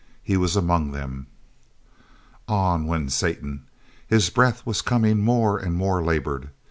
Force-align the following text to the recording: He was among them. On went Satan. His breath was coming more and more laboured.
He 0.23 0.35
was 0.35 0.55
among 0.55 0.93
them. 0.93 1.27
On 2.47 2.87
went 2.87 3.11
Satan. 3.11 3.67
His 4.07 4.31
breath 4.31 4.65
was 4.65 4.81
coming 4.81 5.19
more 5.19 5.59
and 5.59 5.75
more 5.75 6.03
laboured. 6.03 6.49